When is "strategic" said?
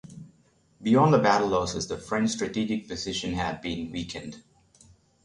2.31-2.87